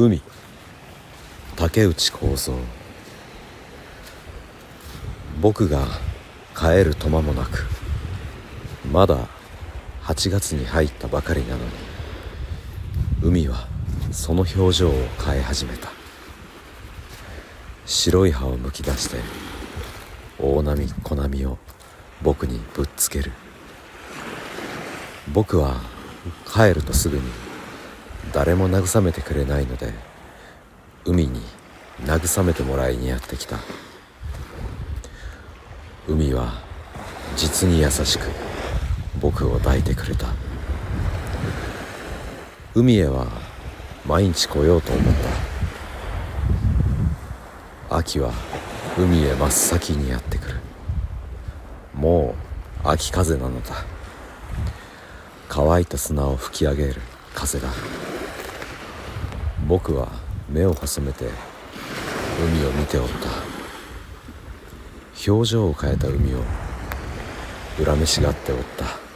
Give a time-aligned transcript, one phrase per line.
[0.00, 0.22] 海。
[1.56, 2.54] 竹内構造
[5.42, 5.86] 僕が
[6.56, 7.66] 帰ると間もなく
[8.90, 9.28] まだ
[10.04, 11.70] 8月に入ったばかりなのに
[13.22, 13.68] 海は
[14.10, 14.92] その表情を
[15.22, 15.90] 変え始めた。
[17.84, 19.18] 白い歯をむき出して
[20.38, 21.58] 大波小波を
[22.22, 23.32] 僕にぶっつける。
[25.34, 25.76] 僕は
[26.50, 27.49] 帰るとすぐに
[28.32, 29.92] 誰も慰めてくれないので
[31.04, 31.42] 海に
[32.04, 33.58] 慰めてもらいにやってきた。
[36.08, 36.60] 海は
[37.36, 38.28] 実に優しく
[39.20, 40.26] 僕を抱いてくれた。
[42.74, 43.26] 海へは
[44.06, 45.04] 毎日来ようと思っ
[47.88, 47.96] た。
[47.96, 48.32] 秋は
[48.96, 50.56] 海へ真っ先にやってくる。
[51.94, 52.34] も
[52.84, 53.84] う秋風なのだ。
[55.48, 57.00] 乾いた砂を吹き上げる
[57.34, 57.68] 風だ
[59.70, 60.08] 僕は
[60.48, 63.28] 目を細めて海を見ておった。
[65.30, 66.38] 表情を変えた海を
[67.84, 69.09] 恨めしがっておった。